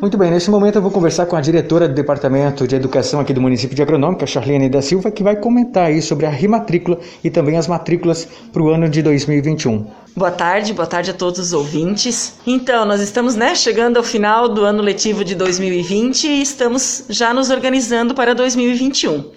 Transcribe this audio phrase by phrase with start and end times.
[0.00, 3.34] Muito bem, nesse momento eu vou conversar com a diretora do Departamento de Educação aqui
[3.34, 7.28] do município de Agronômica, Charlene da Silva, que vai comentar aí sobre a rematrícula e
[7.28, 9.86] também as matrículas para o ano de 2021.
[10.16, 12.32] Boa tarde, boa tarde a todos os ouvintes.
[12.46, 17.34] Então, nós estamos né, chegando ao final do ano letivo de 2020 e estamos já
[17.34, 19.30] nos organizando para 2021.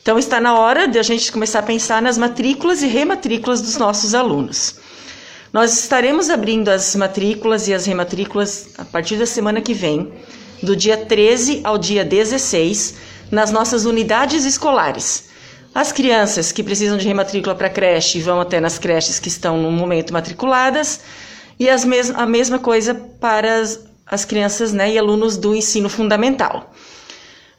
[0.00, 3.76] Então, está na hora de a gente começar a pensar nas matrículas e rematrículas dos
[3.76, 4.76] nossos alunos.
[5.56, 10.12] Nós estaremos abrindo as matrículas e as rematrículas a partir da semana que vem,
[10.62, 12.96] do dia 13 ao dia 16,
[13.30, 15.30] nas nossas unidades escolares.
[15.74, 19.72] As crianças que precisam de rematrícula para creche vão até nas creches que estão no
[19.72, 21.00] momento matriculadas,
[21.58, 26.70] e mes a mesma coisa para as, as crianças né, e alunos do ensino fundamental.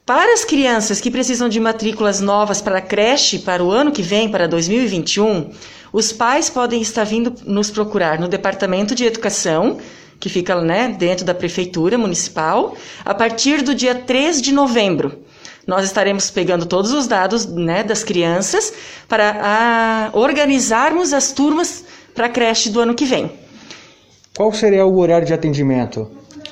[0.07, 4.01] Para as crianças que precisam de matrículas novas para a creche para o ano que
[4.01, 5.49] vem, para 2021,
[5.91, 9.79] os pais podem estar vindo nos procurar no Departamento de Educação,
[10.17, 15.23] que fica né, dentro da Prefeitura Municipal, a partir do dia 3 de novembro.
[15.67, 18.71] Nós estaremos pegando todos os dados né, das crianças
[19.09, 21.83] para a, organizarmos as turmas
[22.15, 23.29] para a creche do ano que vem.
[24.37, 26.09] Qual seria o horário de atendimento?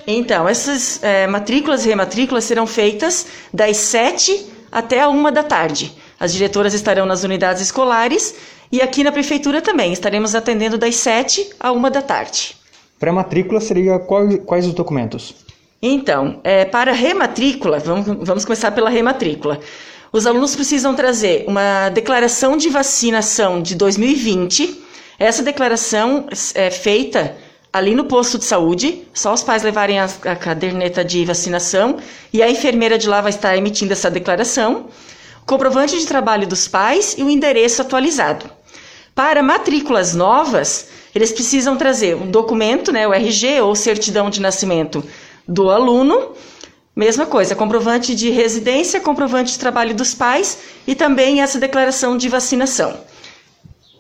[0.08, 5.94] Então, essas é, matrículas e rematrículas serão feitas das 7 até a 1 da tarde.
[6.20, 8.36] As diretoras estarão nas unidades escolares
[8.72, 12.56] e aqui na prefeitura também estaremos atendendo das 7 a 1 da tarde.
[13.00, 15.36] Para matrícula seria quais, quais os documentos?
[15.82, 19.60] Então, é, para rematrícula, vamos, vamos começar pela rematrícula.
[20.12, 24.82] Os alunos precisam trazer uma declaração de vacinação de 2020.
[25.20, 27.36] Essa declaração é feita
[27.76, 31.98] ali no posto de saúde, só os pais levarem a, a caderneta de vacinação
[32.32, 34.86] e a enfermeira de lá vai estar emitindo essa declaração
[35.46, 38.50] comprovante de trabalho dos pais e o endereço atualizado.
[39.14, 45.04] Para matrículas novas, eles precisam trazer um documento, né, o RG ou certidão de nascimento
[45.46, 46.32] do aluno,
[46.96, 52.30] mesma coisa, comprovante de residência, comprovante de trabalho dos pais e também essa declaração de
[52.30, 52.98] vacinação.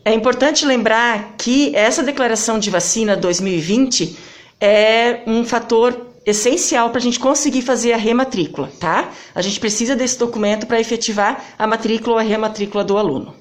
[0.08, 4.16] É importante lembrar que essa declaração de vacina 2020
[4.62, 9.10] é um fator essencial para a gente conseguir fazer a rematrícula, tá?
[9.34, 13.34] A gente precisa desse documento para efetivar a matrícula ou a rematrícula do aluno.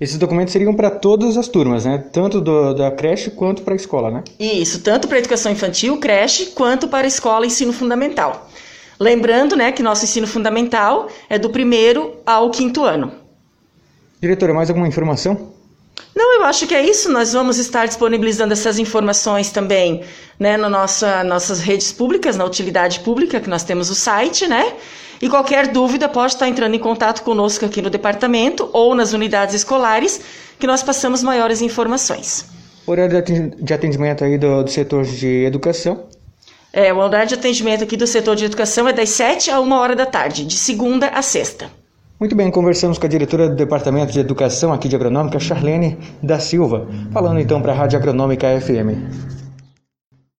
[0.00, 1.98] Esses documentos seriam para todas as turmas, né?
[2.12, 4.24] Tanto do, da creche quanto para a escola, né?
[4.40, 8.50] Isso, tanto para a educação infantil, creche, quanto para a escola e ensino fundamental.
[8.98, 13.12] Lembrando, né, que nosso ensino fundamental é do primeiro ao quinto ano.
[14.20, 15.56] Diretora, mais alguma informação?
[16.14, 17.10] Não, eu acho que é isso.
[17.10, 20.02] Nós vamos estar disponibilizando essas informações também
[20.38, 24.74] né, nas nossa, nossas redes públicas, na utilidade pública, que nós temos o site, né?
[25.20, 29.54] E qualquer dúvida pode estar entrando em contato conosco aqui no departamento ou nas unidades
[29.54, 30.20] escolares,
[30.58, 32.46] que nós passamos maiores informações.
[32.86, 33.22] Horário
[33.58, 36.06] de atendimento aí do, do setor de educação?
[36.72, 39.72] É, o horário de atendimento aqui do setor de educação é das 7 a 1
[39.72, 41.70] hora da tarde, de segunda a sexta.
[42.20, 46.40] Muito bem, conversamos com a diretora do Departamento de Educação aqui de Agronômica, Charlene da
[46.40, 49.47] Silva, falando então para a Rádio Agronômica FM.